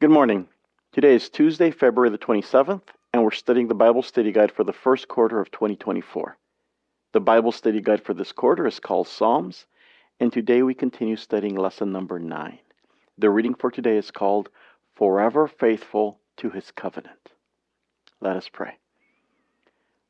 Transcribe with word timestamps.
Good 0.00 0.08
morning. 0.10 0.48
Today 0.92 1.14
is 1.14 1.28
Tuesday, 1.28 1.70
February 1.70 2.08
the 2.08 2.16
27th, 2.16 2.84
and 3.12 3.22
we're 3.22 3.32
studying 3.32 3.68
the 3.68 3.74
Bible 3.74 4.02
Study 4.02 4.32
Guide 4.32 4.50
for 4.50 4.64
the 4.64 4.72
first 4.72 5.08
quarter 5.08 5.42
of 5.42 5.50
2024. 5.50 6.38
The 7.12 7.20
Bible 7.20 7.52
Study 7.52 7.82
Guide 7.82 8.02
for 8.02 8.14
this 8.14 8.32
quarter 8.32 8.66
is 8.66 8.80
called 8.80 9.08
Psalms, 9.08 9.66
and 10.18 10.32
today 10.32 10.62
we 10.62 10.72
continue 10.72 11.16
studying 11.16 11.54
lesson 11.54 11.92
number 11.92 12.18
9. 12.18 12.58
The 13.18 13.28
reading 13.28 13.52
for 13.52 13.70
today 13.70 13.98
is 13.98 14.10
called 14.10 14.48
Forever 14.94 15.46
Faithful 15.46 16.18
to 16.38 16.48
His 16.48 16.70
Covenant. 16.70 17.32
Let 18.22 18.36
us 18.36 18.48
pray. 18.48 18.78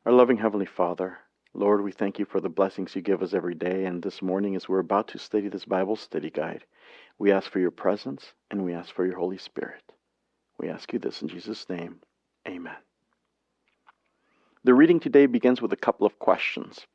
Our 0.07 0.12
loving 0.12 0.36
Heavenly 0.36 0.66
Father, 0.66 1.18
Lord, 1.52 1.82
we 1.82 1.91
thank 1.91 2.20
you 2.20 2.27
for 2.27 2.41
the 2.41 2.48
blessings 2.48 2.95
you 2.95 3.02
give 3.02 3.25
us 3.25 3.34
every 3.34 3.57
day, 3.57 3.86
and 3.86 4.00
this 4.00 4.22
morning 4.22 4.54
as 4.54 4.68
we're 4.68 4.79
about 4.79 5.09
to 5.09 5.18
study 5.18 5.48
this 5.48 5.64
Bible 5.64 5.96
Study 5.96 6.30
Guide, 6.30 6.62
we 7.21 7.30
ask 7.30 7.52
for 7.52 7.61
your 7.61 7.71
presence 7.71 8.32
and 8.50 8.64
we 8.64 8.73
ask 8.73 8.95
for 8.95 9.05
your 9.05 9.18
Holy 9.18 9.36
Spirit. 9.36 9.82
We 10.59 10.71
ask 10.71 10.91
you 10.91 10.98
this 10.98 11.21
in 11.21 11.29
Jesus' 11.29 11.68
name. 11.68 12.00
Amen. 12.49 12.77
The 14.64 14.72
reading 14.72 15.00
today 15.00 15.27
begins 15.27 15.61
with 15.61 15.75
a 15.75 15.77
couple 15.77 16.07
of 16.07 16.18
questions. 16.18 16.86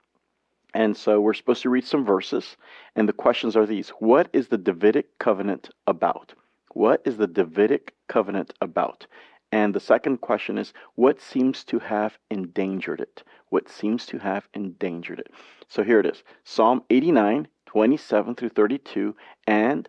And 0.73 0.97
so 0.97 1.21
we're 1.21 1.35
supposed 1.35 1.61
to 1.61 1.69
read 1.69 1.85
some 1.85 2.03
verses, 2.03 2.57
and 2.95 3.07
the 3.07 3.13
questions 3.13 3.55
are 3.55 3.67
these 3.67 3.89
What 3.99 4.27
is 4.33 4.47
the 4.47 4.57
Davidic 4.57 5.19
covenant 5.19 5.69
about? 5.85 6.33
What 6.73 7.03
is 7.05 7.17
the 7.17 7.27
Davidic 7.27 7.93
covenant 8.09 8.51
about? 8.59 9.05
And 9.51 9.75
the 9.75 9.79
second 9.79 10.21
question 10.21 10.57
is 10.57 10.73
What 10.95 11.21
seems 11.21 11.63
to 11.65 11.77
have 11.77 12.17
endangered 12.31 12.99
it? 12.99 13.23
What 13.49 13.69
seems 13.69 14.07
to 14.07 14.17
have 14.17 14.49
endangered 14.55 15.19
it? 15.19 15.31
So 15.67 15.83
here 15.83 15.99
it 15.99 16.07
is 16.07 16.23
Psalm 16.43 16.83
89, 16.89 17.47
27 17.67 18.35
through 18.35 18.49
32, 18.49 19.15
and 19.45 19.87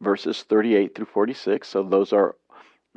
verses 0.00 0.42
38 0.42 0.94
through 0.94 1.06
46. 1.06 1.68
So 1.68 1.82
those 1.82 2.12
are 2.12 2.36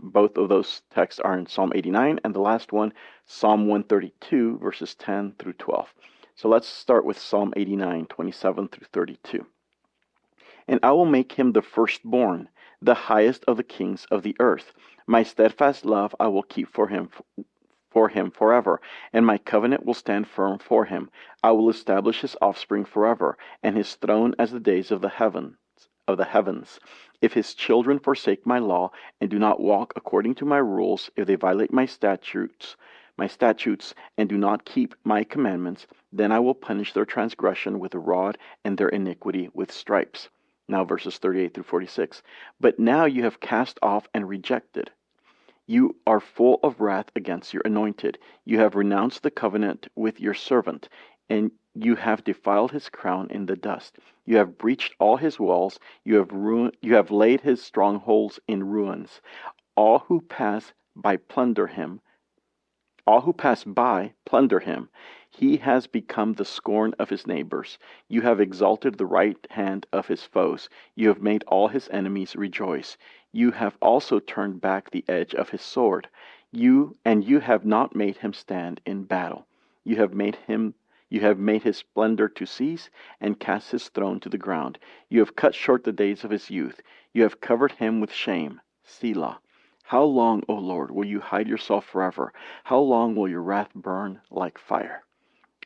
both 0.02 0.38
of 0.38 0.50
those 0.50 0.82
texts 0.90 1.20
are 1.20 1.38
in 1.38 1.46
Psalm 1.46 1.72
89, 1.76 2.20
and 2.24 2.34
the 2.34 2.40
last 2.40 2.72
one, 2.72 2.94
Psalm 3.26 3.68
132, 3.68 4.58
verses 4.58 4.95
10 4.95 5.36
through 5.38 5.54
12. 5.54 5.94
So 6.34 6.50
let's 6.50 6.68
start 6.68 7.06
with 7.06 7.20
Psalm 7.20 7.54
89, 7.56 8.08
27 8.08 8.68
through 8.70 8.88
32. 8.92 9.45
And 10.68 10.80
I 10.82 10.94
will 10.94 11.06
make 11.06 11.34
him 11.34 11.52
the 11.52 11.62
firstborn, 11.62 12.50
the 12.82 12.95
highest 12.95 13.45
of 13.45 13.58
the 13.58 13.64
kings 13.64 14.08
of 14.10 14.23
the 14.23 14.36
earth. 14.40 14.73
My 15.06 15.22
steadfast 15.22 15.86
love 15.86 16.16
I 16.20 16.28
will 16.28 16.44
keep 16.44 16.70
for 16.70 16.88
him 16.88 17.10
for 17.92 18.10
him 18.10 18.32
forever, 18.32 18.82
and 19.14 19.23
my 19.23 19.38
covenant 19.38 19.86
will 19.86 19.94
stand 19.94 20.28
firm 20.28 20.58
for 20.58 20.86
him. 20.86 21.12
I 21.44 21.52
will 21.52 21.70
establish 21.70 22.22
his 22.22 22.36
offspring 22.42 22.86
forever, 22.86 23.38
and 23.62 23.78
his 23.78 23.94
throne 23.94 24.34
as 24.40 24.52
the 24.52 24.60
days 24.60 24.90
of 24.90 25.02
the 25.02 25.10
heaven 25.10 25.58
of 26.08 26.18
the 26.18 26.26
heavens. 26.26 26.80
If 27.22 27.34
his 27.34 27.54
children 27.54 28.00
forsake 28.00 28.46
my 28.46 28.59
law 28.59 28.92
and 29.22 29.30
do 29.30 29.40
not 29.40 29.59
walk 29.59 29.94
according 29.96 30.36
to 30.36 30.45
my 30.45 30.58
rules, 30.58 31.10
if 31.16 31.28
they 31.28 31.36
violate 31.36 31.72
my 31.72 31.86
statutes, 31.86 32.76
my 33.18 33.28
statutes 33.28 33.94
and 34.18 34.28
do 34.28 34.38
not 34.38 34.66
keep 34.66 34.95
my 35.04 35.23
commandments, 35.23 35.88
then 36.12 36.32
I 36.32 36.40
will 36.40 36.56
punish 36.56 36.94
their 36.94 37.06
transgression 37.06 37.80
with 37.80 37.94
a 37.94 38.00
rod 38.00 38.38
and 38.66 38.78
their 38.78 38.90
iniquity 38.90 39.50
with 39.54 39.72
stripes. 39.72 40.30
Now 40.68 40.84
verses 40.84 41.18
38 41.18 41.54
through 41.54 41.64
46. 41.64 42.23
But 42.60 42.80
now 42.80 43.06
you 43.06 43.23
have 43.23 43.40
cast 43.40 43.78
off 43.82 44.08
and 44.14 44.28
rejected. 44.28 44.92
You 45.66 45.95
are 46.06 46.20
full 46.20 46.60
of 46.62 46.82
wrath 46.82 47.10
against 47.16 47.54
your 47.54 47.62
anointed. 47.64 48.17
You 48.44 48.60
have 48.60 48.76
renounced 48.76 49.23
the 49.23 49.32
covenant 49.32 49.88
with 49.95 50.20
your 50.20 50.34
servant, 50.34 50.90
and 51.34 51.52
you 51.73 51.95
have 51.95 52.23
defiled 52.23 52.72
his 52.72 52.89
crown 52.89 53.28
in 53.31 53.48
the 53.48 53.56
dust. 53.56 53.98
You 54.23 54.38
have 54.38 54.59
breached 54.59 54.94
all 55.00 55.17
his 55.17 55.39
walls. 55.39 55.80
You 56.03 56.17
have 56.17 56.31
ruined, 56.31 56.78
you 56.80 56.94
have 56.94 57.09
laid 57.09 57.42
his 57.42 57.64
strongholds 57.64 58.39
in 58.48 58.64
ruins. 58.70 59.20
All 59.76 60.00
who 60.00 60.22
pass 60.22 60.73
by 60.95 61.17
plunder 61.17 61.66
him. 61.66 62.02
All 63.08 63.22
who 63.22 63.34
pass 63.34 63.64
by 63.64 64.14
plunder 64.26 64.59
him. 64.59 64.89
He 65.31 65.58
has 65.58 65.88
become 65.88 66.34
the 66.34 66.45
scorn 66.45 66.94
of 66.99 67.10
his 67.10 67.26
neighbors. 67.26 67.80
You 68.08 68.21
have 68.21 68.39
exalted 68.39 69.00
the 69.00 69.08
right 69.08 69.48
hand 69.50 69.88
of 69.92 70.05
his 70.05 70.23
foes. 70.23 70.70
You 70.94 71.08
have 71.08 71.23
made 71.23 71.44
all 71.48 71.67
his 71.67 71.89
enemies 71.89 72.36
rejoice. 72.36 72.95
You 73.32 73.50
have 73.50 73.76
also 73.82 74.20
turned 74.20 74.61
back 74.61 74.92
the 74.92 75.04
edge 75.08 75.33
of 75.33 75.50
his 75.50 75.64
sword. 75.64 76.10
You 76.52 76.95
and 77.04 77.23
you 77.23 77.39
have 77.39 77.65
not 77.65 77.95
made 77.95 78.17
him 78.17 78.33
stand 78.33 78.82
in 78.86 79.05
battle. 79.05 79.48
You 79.83 79.95
have 79.95 80.14
made 80.14 80.36
him 80.36 80.76
you 81.14 81.20
have 81.20 81.38
made 81.38 81.62
his 81.62 81.78
splendor 81.78 82.28
to 82.28 82.44
cease, 82.44 82.90
and 83.22 83.40
cast 83.40 83.70
his 83.70 83.88
throne 83.90 84.20
to 84.20 84.30
the 84.30 84.38
ground. 84.40 84.80
You 85.10 85.20
have 85.20 85.36
cut 85.36 85.54
short 85.54 85.84
the 85.84 85.92
days 85.92 86.24
of 86.24 86.32
his 86.32 86.50
youth. 86.50 86.82
You 87.14 87.22
have 87.22 87.40
covered 87.40 87.74
him 87.74 88.02
with 88.02 88.12
shame. 88.12 88.60
Selah. 88.84 89.40
How 89.84 90.06
long, 90.06 90.42
O 90.50 90.56
Lord, 90.56 90.90
will 90.90 91.06
you 91.06 91.20
hide 91.20 91.48
yourself 91.48 91.86
forever? 91.86 92.34
How 92.64 92.80
long 92.80 93.14
will 93.14 93.30
your 93.30 93.44
wrath 93.44 93.76
burn 93.76 94.22
like 94.32 94.58
fire? 94.58 95.04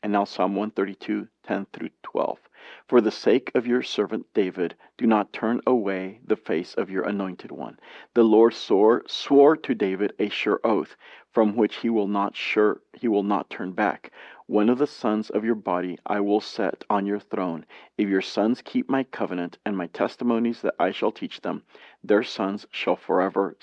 And 0.03 0.11
now 0.11 0.25
Psalm 0.25 0.53
132, 0.53 1.29
10 1.43 1.67
through 1.71 1.91
12. 2.03 2.39
For 2.85 2.99
the 2.99 3.09
sake 3.09 3.49
of 3.55 3.65
your 3.65 3.81
servant 3.81 4.25
David, 4.33 4.75
do 4.97 5.07
not 5.07 5.31
turn 5.31 5.61
away 5.65 6.19
the 6.25 6.35
face 6.35 6.73
of 6.73 6.89
your 6.89 7.03
anointed 7.03 7.51
one. 7.51 7.79
The 8.15 8.23
Lord 8.23 8.53
swore, 8.53 9.03
swore 9.07 9.55
to 9.55 9.73
David 9.73 10.11
a 10.19 10.27
sure 10.27 10.59
oath, 10.65 10.97
from 11.37 11.55
which 11.55 11.75
he 11.75 11.89
will 11.91 12.07
not 12.07 12.35
sure 12.35 12.81
he 12.93 13.07
will 13.07 13.21
not 13.21 13.47
turn 13.47 13.71
back. 13.71 14.11
One 14.47 14.69
of 14.69 14.79
the 14.79 14.87
sons 14.87 15.29
of 15.29 15.45
your 15.45 15.53
body 15.53 15.99
I 16.03 16.19
will 16.19 16.41
set 16.41 16.83
on 16.89 17.05
your 17.05 17.19
throne. 17.19 17.63
If 17.95 18.09
your 18.09 18.23
sons 18.23 18.63
keep 18.63 18.89
my 18.89 19.03
covenant 19.03 19.59
and 19.63 19.77
my 19.77 19.85
testimonies 19.85 20.61
that 20.63 20.73
I 20.79 20.89
shall 20.89 21.11
teach 21.11 21.41
them, 21.41 21.61
their 22.03 22.23
sons 22.23 22.65
shall 22.71 22.95
forever 22.95 23.55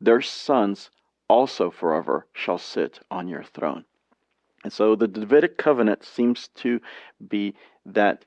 their 0.00 0.22
sons 0.22 0.88
also 1.28 1.70
forever 1.70 2.26
shall 2.32 2.56
sit 2.56 3.00
on 3.10 3.28
your 3.28 3.42
throne. 3.42 3.84
And 4.62 4.72
so 4.72 4.96
the 4.96 5.06
Davidic 5.06 5.58
covenant 5.58 6.04
seems 6.06 6.48
to 6.54 6.80
be 7.28 7.54
that 7.84 8.24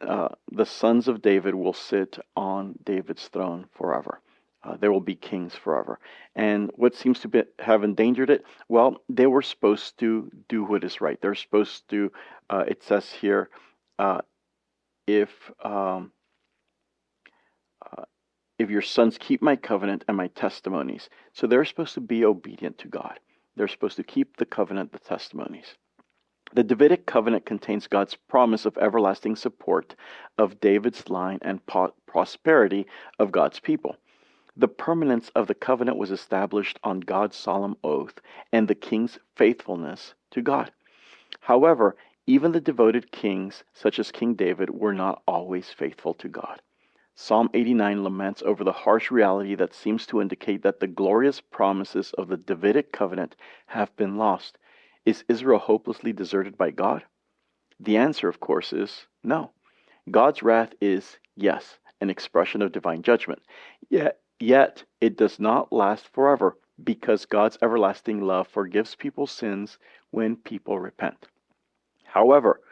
uh, 0.00 0.28
the 0.52 0.66
sons 0.66 1.08
of 1.08 1.20
David 1.20 1.56
will 1.56 1.72
sit 1.72 2.16
on 2.36 2.78
David's 2.84 3.26
throne 3.26 3.66
forever. 3.72 4.20
Uh, 4.62 4.76
there 4.76 4.92
will 4.92 5.00
be 5.00 5.14
kings 5.14 5.54
forever. 5.54 5.98
And 6.34 6.70
what 6.74 6.94
seems 6.94 7.20
to 7.20 7.28
be, 7.28 7.42
have 7.58 7.82
endangered 7.82 8.30
it? 8.30 8.44
Well, 8.68 8.96
they 9.08 9.26
were 9.26 9.42
supposed 9.42 9.98
to 10.00 10.30
do 10.48 10.64
what 10.64 10.84
is 10.84 11.00
right. 11.00 11.18
They're 11.20 11.34
supposed 11.34 11.88
to, 11.90 12.12
uh, 12.50 12.64
it 12.68 12.82
says 12.82 13.10
here, 13.10 13.48
uh, 13.98 14.20
if 15.06 15.30
um, 15.64 16.12
uh, 17.84 18.04
if 18.58 18.68
your 18.68 18.82
sons 18.82 19.16
keep 19.18 19.40
my 19.40 19.56
covenant 19.56 20.04
and 20.06 20.16
my 20.16 20.28
testimonies. 20.28 21.08
So 21.32 21.46
they're 21.46 21.64
supposed 21.64 21.94
to 21.94 22.00
be 22.00 22.24
obedient 22.24 22.78
to 22.78 22.88
God. 22.88 23.18
They're 23.56 23.68
supposed 23.68 23.96
to 23.96 24.04
keep 24.04 24.36
the 24.36 24.44
covenant, 24.44 24.92
the 24.92 24.98
testimonies. 24.98 25.76
The 26.52 26.62
Davidic 26.64 27.06
covenant 27.06 27.46
contains 27.46 27.86
God's 27.86 28.16
promise 28.28 28.66
of 28.66 28.76
everlasting 28.76 29.36
support 29.36 29.94
of 30.36 30.60
David's 30.60 31.08
line 31.08 31.38
and 31.42 31.64
po- 31.64 31.94
prosperity 32.06 32.86
of 33.18 33.32
God's 33.32 33.60
people. 33.60 33.96
The 34.56 34.68
permanence 34.68 35.30
of 35.30 35.46
the 35.46 35.54
covenant 35.54 35.96
was 35.96 36.10
established 36.10 36.78
on 36.82 37.00
God's 37.00 37.36
solemn 37.36 37.76
oath 37.84 38.20
and 38.52 38.66
the 38.66 38.74
king's 38.74 39.18
faithfulness 39.36 40.14
to 40.32 40.42
God. 40.42 40.72
However, 41.40 41.96
even 42.26 42.52
the 42.52 42.60
devoted 42.60 43.12
kings, 43.12 43.64
such 43.72 43.98
as 43.98 44.10
King 44.10 44.34
David, 44.34 44.70
were 44.70 44.92
not 44.92 45.22
always 45.26 45.70
faithful 45.70 46.14
to 46.14 46.28
God. 46.28 46.60
Psalm 47.14 47.48
89 47.54 48.02
laments 48.02 48.42
over 48.42 48.64
the 48.64 48.72
harsh 48.72 49.10
reality 49.10 49.54
that 49.54 49.74
seems 49.74 50.06
to 50.06 50.20
indicate 50.20 50.62
that 50.62 50.80
the 50.80 50.86
glorious 50.86 51.40
promises 51.40 52.12
of 52.14 52.28
the 52.28 52.36
Davidic 52.36 52.92
covenant 52.92 53.36
have 53.66 53.94
been 53.96 54.16
lost. 54.16 54.58
Is 55.04 55.24
Israel 55.28 55.58
hopelessly 55.58 56.12
deserted 56.12 56.58
by 56.58 56.70
God? 56.70 57.04
The 57.78 57.96
answer, 57.96 58.28
of 58.28 58.40
course, 58.40 58.72
is 58.72 59.06
no. 59.22 59.52
God's 60.10 60.42
wrath 60.42 60.74
is, 60.80 61.18
yes, 61.36 61.78
an 62.00 62.10
expression 62.10 62.62
of 62.62 62.72
divine 62.72 63.02
judgment. 63.02 63.42
Yet 63.88 64.20
Yet 64.42 64.84
it 65.02 65.18
does 65.18 65.38
not 65.38 65.70
last 65.70 66.08
forever 66.08 66.56
because 66.82 67.26
God's 67.26 67.58
everlasting 67.60 68.22
love 68.22 68.48
forgives 68.48 68.94
people's 68.94 69.30
sins 69.30 69.78
when 70.12 70.36
people 70.36 70.78
repent. 70.80 71.28
However, 72.04 72.62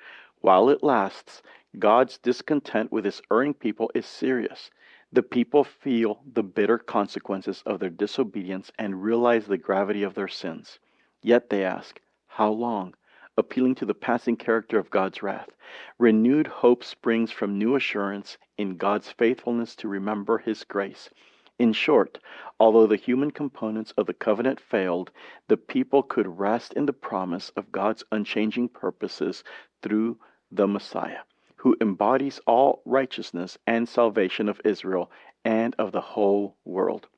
while 0.41 0.71
it 0.71 0.83
lasts, 0.83 1.43
God's 1.79 2.17
discontent 2.17 2.91
with 2.91 3.05
his 3.05 3.21
erring 3.31 3.53
people 3.53 3.91
is 3.95 4.07
serious. 4.07 4.71
The 5.13 5.23
people 5.23 5.63
feel 5.63 6.23
the 6.25 6.43
bitter 6.43 6.79
consequences 6.79 7.63
of 7.67 7.81
their 7.81 7.91
disobedience 7.91 8.73
and 8.79 9.03
realize 9.03 9.47
the 9.47 9.59
gravity 9.59 10.03
of 10.03 10.15
their 10.15 10.29
sins. 10.29 10.79
Yet 11.21 11.51
they 11.51 11.65
ask, 11.65 12.01
How 12.29 12.51
long? 12.51 12.95
appealing 13.37 13.75
to 13.77 13.85
the 13.85 13.95
passing 13.95 14.37
character 14.37 14.79
of 14.79 14.91
God's 14.91 15.23
wrath. 15.23 15.51
Renewed 15.99 16.47
hope 16.47 16.83
springs 16.83 17.31
from 17.31 17.59
new 17.59 17.77
assurance 17.77 18.39
in 18.57 18.77
God's 18.77 19.13
faithfulness 19.13 19.77
to 19.77 19.87
remember 19.89 20.39
his 20.39 20.65
grace. 20.65 21.11
In 21.59 21.73
short, 21.73 22.21
although 22.61 22.87
the 22.87 22.95
human 22.95 23.33
components 23.33 23.93
of 23.97 24.07
the 24.07 24.15
covenant 24.15 24.61
failed, 24.61 25.11
the 25.49 25.57
people 25.57 26.05
could 26.05 26.39
rest 26.39 26.73
in 26.75 26.87
the 26.87 26.93
promise 26.93 27.51
of 27.51 27.73
God's 27.73 28.05
unchanging 28.13 28.69
purposes 28.69 29.43
through 29.83 30.19
the 30.53 30.69
Messiah, 30.69 31.23
who 31.57 31.77
embodies 31.81 32.39
all 32.47 32.81
righteousness 32.85 33.59
and 33.67 33.89
salvation 33.89 34.49
of 34.49 34.61
Israel 34.65 35.11
and 35.45 35.75
of 35.81 35.91
the 35.91 36.01
whole 36.01 36.57
world. 36.65 37.09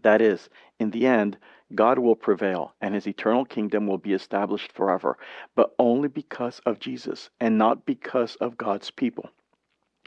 That 0.00 0.22
is, 0.22 0.48
in 0.78 0.90
the 0.90 1.06
end, 1.06 1.36
God 1.74 1.98
will 1.98 2.16
prevail 2.16 2.74
and 2.80 2.94
his 2.94 3.06
eternal 3.06 3.44
kingdom 3.44 3.86
will 3.86 3.98
be 3.98 4.14
established 4.14 4.72
forever, 4.72 5.18
but 5.54 5.74
only 5.78 6.08
because 6.08 6.60
of 6.60 6.78
Jesus 6.78 7.28
and 7.40 7.58
not 7.58 7.84
because 7.84 8.36
of 8.36 8.56
God's 8.56 8.90
people. 8.90 9.28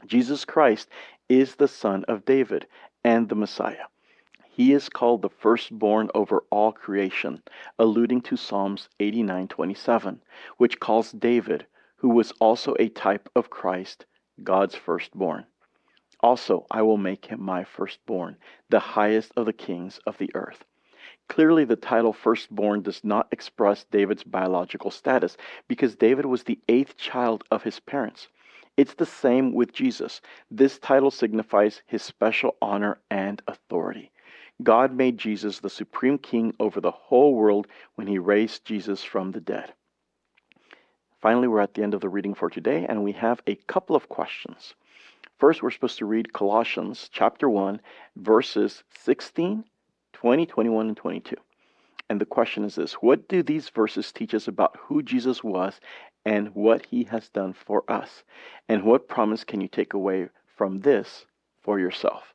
Jesus 0.06 0.44
Christ 0.44 0.88
is 1.28 1.54
the 1.56 1.68
Son 1.68 2.04
of 2.08 2.24
David 2.24 2.66
and 3.04 3.28
the 3.28 3.34
Messiah. 3.34 3.86
He 4.48 4.72
is 4.72 4.88
called 4.88 5.22
the 5.22 5.30
firstborn 5.30 6.10
over 6.14 6.44
all 6.50 6.72
creation, 6.72 7.42
alluding 7.78 8.20
to 8.22 8.36
Psalms 8.36 8.88
89:27, 8.98 10.20
which 10.58 10.80
calls 10.80 11.12
David, 11.12 11.66
who 11.96 12.10
was 12.10 12.32
also 12.40 12.74
a 12.78 12.88
type 12.88 13.28
of 13.34 13.48
Christ, 13.48 14.06
God's 14.42 14.74
firstborn. 14.74 15.46
Also, 16.20 16.66
I 16.70 16.82
will 16.82 16.98
make 16.98 17.26
him 17.26 17.42
my 17.42 17.64
firstborn, 17.64 18.36
the 18.68 18.80
highest 18.80 19.32
of 19.36 19.46
the 19.46 19.52
kings 19.52 19.98
of 20.06 20.18
the 20.18 20.30
earth. 20.34 20.64
Clearly, 21.28 21.64
the 21.64 21.76
title 21.76 22.12
firstborn 22.12 22.82
does 22.82 23.02
not 23.04 23.28
express 23.32 23.84
David's 23.84 24.24
biological 24.24 24.90
status 24.90 25.36
because 25.68 25.94
David 25.94 26.26
was 26.26 26.42
the 26.42 26.58
eighth 26.68 26.96
child 26.96 27.44
of 27.50 27.62
his 27.62 27.80
parents. 27.80 28.28
It's 28.80 28.94
the 28.94 29.04
same 29.04 29.52
with 29.52 29.74
Jesus. 29.74 30.22
This 30.50 30.78
title 30.78 31.10
signifies 31.10 31.82
his 31.84 32.02
special 32.02 32.56
honor 32.62 32.98
and 33.10 33.42
authority. 33.46 34.10
God 34.62 34.94
made 34.94 35.18
Jesus 35.18 35.58
the 35.58 35.68
supreme 35.68 36.16
king 36.16 36.54
over 36.58 36.80
the 36.80 36.90
whole 36.90 37.34
world 37.34 37.66
when 37.96 38.06
he 38.06 38.18
raised 38.18 38.64
Jesus 38.64 39.04
from 39.04 39.32
the 39.32 39.40
dead. 39.42 39.74
Finally, 41.20 41.48
we're 41.48 41.60
at 41.60 41.74
the 41.74 41.82
end 41.82 41.92
of 41.92 42.00
the 42.00 42.08
reading 42.08 42.32
for 42.32 42.48
today, 42.48 42.86
and 42.88 43.04
we 43.04 43.12
have 43.12 43.42
a 43.46 43.56
couple 43.56 43.94
of 43.94 44.08
questions. 44.08 44.72
First, 45.36 45.62
we're 45.62 45.72
supposed 45.72 45.98
to 45.98 46.06
read 46.06 46.32
Colossians 46.32 47.10
chapter 47.12 47.50
1, 47.50 47.82
verses 48.16 48.82
16 49.04 49.62
20, 50.14 50.46
21, 50.46 50.88
and 50.88 50.96
22. 50.96 51.36
And 52.10 52.20
the 52.20 52.26
question 52.26 52.64
is 52.64 52.74
this 52.74 52.94
What 52.94 53.28
do 53.28 53.40
these 53.42 53.68
verses 53.68 54.10
teach 54.10 54.34
us 54.34 54.48
about 54.48 54.76
who 54.80 55.00
Jesus 55.00 55.44
was 55.44 55.80
and 56.24 56.54
what 56.54 56.86
he 56.86 57.04
has 57.04 57.28
done 57.28 57.52
for 57.52 57.84
us? 57.90 58.24
And 58.68 58.84
what 58.84 59.08
promise 59.08 59.44
can 59.44 59.60
you 59.60 59.68
take 59.68 59.94
away 59.94 60.28
from 60.56 60.80
this 60.80 61.26
for 61.62 61.78
yourself? 61.78 62.34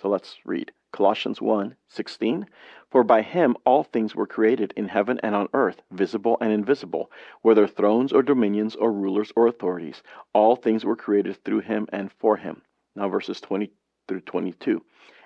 So 0.00 0.08
let's 0.08 0.36
read 0.44 0.72
Colossians 0.92 1.40
1 1.40 1.76
16. 1.88 2.46
For 2.90 3.04
by 3.04 3.22
him 3.22 3.56
all 3.64 3.82
things 3.82 4.14
were 4.14 4.26
created 4.26 4.72
in 4.76 4.88
heaven 4.88 5.18
and 5.22 5.34
on 5.34 5.48
earth, 5.54 5.82
visible 5.90 6.36
and 6.40 6.52
invisible, 6.52 7.10
whether 7.40 7.66
thrones 7.66 8.12
or 8.12 8.22
dominions 8.22 8.76
or 8.76 8.92
rulers 8.92 9.32
or 9.34 9.46
authorities. 9.46 10.02
All 10.34 10.56
things 10.56 10.84
were 10.84 10.96
created 10.96 11.42
through 11.44 11.60
him 11.60 11.88
and 11.92 12.12
for 12.12 12.36
him. 12.36 12.62
Now, 12.94 13.08
verses 13.08 13.40
20 13.40 13.70
through 14.06 14.20
22 14.20 14.82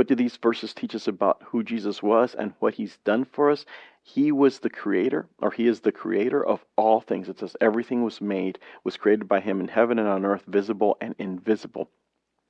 what 0.00 0.08
do 0.08 0.14
these 0.14 0.38
verses 0.38 0.72
teach 0.72 0.94
us 0.94 1.06
about 1.08 1.42
who 1.44 1.62
Jesus 1.62 2.02
was 2.02 2.34
and 2.34 2.54
what 2.58 2.72
he's 2.72 2.96
done 3.04 3.22
for 3.22 3.50
us? 3.50 3.66
He 4.02 4.32
was 4.32 4.60
the 4.60 4.70
creator, 4.70 5.28
or 5.40 5.50
he 5.50 5.66
is 5.66 5.80
the 5.80 5.92
creator 5.92 6.42
of 6.42 6.64
all 6.74 7.02
things. 7.02 7.28
It 7.28 7.38
says 7.38 7.54
everything 7.60 8.02
was 8.02 8.18
made, 8.18 8.58
was 8.82 8.96
created 8.96 9.28
by 9.28 9.40
him 9.40 9.60
in 9.60 9.68
heaven 9.68 9.98
and 9.98 10.08
on 10.08 10.24
earth, 10.24 10.44
visible 10.46 10.96
and 11.02 11.14
invisible. 11.18 11.90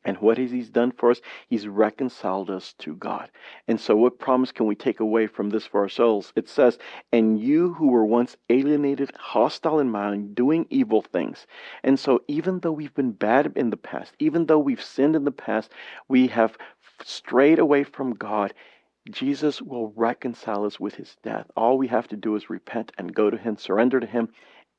And 0.05 0.17
what 0.19 0.39
has 0.39 0.51
He 0.51 0.63
done 0.63 0.93
for 0.93 1.11
us? 1.11 1.21
He's 1.49 1.69
reconciled 1.69 2.49
us 2.51 2.75
to 2.79 2.95
God. 2.97 3.31
And 3.69 3.79
so, 3.79 3.97
what 3.97 4.19
promise 4.19 4.51
can 4.51 4.67
we 4.67 4.75
take 4.75 5.01
away 5.01 5.27
from 5.27 5.51
this 5.51 5.67
for 5.67 5.81
ourselves? 5.81 6.33
It 6.35 6.49
says, 6.49 6.79
And 7.13 7.39
you 7.39 7.75
who 7.75 7.89
were 7.89 8.07
once 8.07 8.37
alienated, 8.49 9.13
hostile 9.17 9.79
in 9.79 9.91
mind, 9.91 10.35
doing 10.35 10.67
evil 10.71 11.03
things. 11.03 11.47
And 11.83 11.99
so, 11.99 12.23
even 12.29 12.61
though 12.61 12.73
we've 12.73 12.95
been 12.95 13.13
bad 13.13 13.53
in 13.57 13.71
the 13.71 13.77
past, 13.77 14.15
even 14.19 14.47
though 14.47 14.59
we've 14.59 14.83
sinned 14.83 15.17
in 15.17 15.25
the 15.25 15.33
past, 15.33 15.71
we 16.09 16.29
have 16.29 16.57
strayed 17.05 17.59
away 17.59 17.85
from 17.85 18.15
God. 18.15 18.55
Jesus 19.11 19.61
will 19.61 19.93
reconcile 19.97 20.65
us 20.65 20.79
with 20.79 20.95
his 20.95 21.17
death. 21.23 21.51
All 21.57 21.79
we 21.79 21.89
have 21.89 22.09
to 22.09 22.17
do 22.17 22.37
is 22.37 22.51
repent 22.51 22.93
and 22.99 23.15
go 23.15 23.31
to 23.31 23.37
him, 23.37 23.57
surrender 23.57 23.99
to 23.99 24.07
him, 24.07 24.29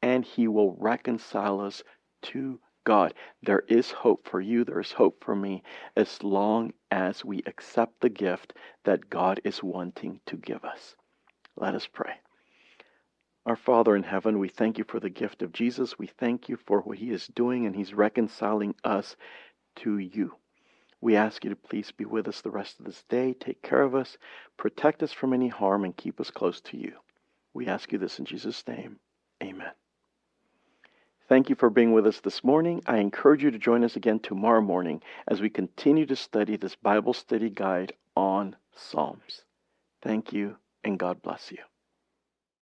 and 0.02 0.24
he 0.24 0.48
will 0.48 0.76
reconcile 0.80 1.60
us 1.60 1.84
to 2.24 2.60
God. 2.84 3.14
There 3.44 3.64
is 3.68 3.92
hope 3.92 4.28
for 4.28 4.42
you, 4.42 4.64
there 4.64 4.80
is 4.80 4.92
hope 4.92 5.24
for 5.24 5.36
me, 5.36 5.64
as 5.96 6.24
long 6.24 6.74
as 6.90 7.24
we 7.24 7.44
accept 7.46 8.02
the 8.02 8.10
gift 8.10 8.54
that 8.84 9.10
God 9.10 9.42
is 9.44 9.64
wanting 9.64 10.20
to 10.26 10.38
give 10.38 10.64
us. 10.64 10.96
Let 11.56 11.76
us 11.76 11.88
pray. 11.88 12.14
Our 13.46 13.56
Father 13.56 13.96
in 13.96 14.04
heaven, 14.04 14.40
we 14.40 14.50
thank 14.50 14.78
you 14.78 14.84
for 14.84 15.00
the 15.00 15.10
gift 15.10 15.42
of 15.42 15.52
Jesus. 15.52 15.98
We 15.98 16.08
thank 16.08 16.48
you 16.48 16.58
for 16.58 16.82
what 16.82 17.00
he 17.00 17.10
is 17.10 17.28
doing, 17.28 17.66
and 17.66 17.76
he's 17.76 17.94
reconciling 17.94 18.76
us 18.84 19.16
to 19.78 19.98
you. 19.98 20.36
We 21.02 21.16
ask 21.16 21.44
you 21.44 21.50
to 21.50 21.56
please 21.56 21.92
be 21.92 22.06
with 22.06 22.28
us 22.28 22.42
the 22.42 22.52
rest 22.52 22.80
of 22.80 22.86
this 22.86 23.04
day, 23.10 23.34
take 23.34 23.64
care 23.64 23.82
of 23.82 23.96
us, 23.96 24.18
protect 24.58 25.02
us 25.02 25.12
from 25.12 25.34
any 25.34 25.48
harm, 25.48 25.84
and 25.84 25.98
keep 25.98 26.22
us 26.22 26.30
close 26.30 26.62
to 26.62 26.78
you. 26.78 26.94
We 27.54 27.68
ask 27.68 27.92
you 27.92 27.98
this 27.98 28.20
in 28.20 28.26
Jesus' 28.26 28.64
name. 28.68 29.00
Amen. 29.42 29.72
Thank 31.32 31.50
you 31.50 31.56
for 31.56 31.70
being 31.70 31.94
with 31.94 32.06
us 32.08 32.20
this 32.20 32.44
morning. 32.44 32.84
I 32.88 32.98
encourage 32.98 33.42
you 33.42 33.52
to 33.52 33.58
join 33.58 33.86
us 33.86 33.96
again 33.96 34.20
tomorrow 34.20 34.60
morning 34.60 35.02
as 35.30 35.40
we 35.40 35.50
continue 35.50 36.06
to 36.08 36.16
study 36.18 36.58
this 36.58 36.76
Bible 36.76 37.14
study 37.14 37.50
guide 37.50 37.94
on 38.18 38.58
Psalms. 38.76 39.46
Thank 40.02 40.34
you, 40.34 40.58
and 40.84 41.00
God 41.00 41.22
bless 41.22 41.50
you. 41.50 41.71